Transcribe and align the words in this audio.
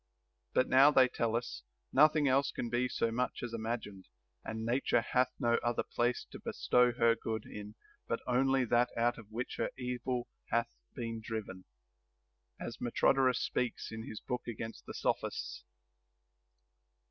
But 0.53 0.67
now 0.67 0.89
they 0.89 1.07
tell 1.07 1.35
us, 1.35 1.61
nothing 1.93 2.27
else 2.27 2.49
can 2.49 2.69
be 2.71 2.89
so 2.89 3.11
much 3.11 3.43
as 3.43 3.53
imagined, 3.53 4.07
and 4.43 4.65
nature 4.65 5.01
hath 5.01 5.31
no 5.37 5.59
other 5.63 5.83
place 5.83 6.25
to 6.31 6.39
bestow 6.39 6.91
her 6.93 7.13
good 7.15 7.45
in 7.45 7.75
but 8.07 8.19
only 8.25 8.65
that 8.65 8.89
out 8.97 9.19
of 9.19 9.29
which 9.29 9.57
her 9.57 9.69
evil 9.77 10.27
hath 10.49 10.71
been 10.95 11.21
driven; 11.23 11.65
as 12.59 12.81
Metrodorus 12.81 13.43
speaks 13.43 13.91
in 13.91 14.01
his 14.07 14.19
book 14.19 14.47
against 14.47 14.87
the 14.87 14.95
Sophists. 14.95 15.65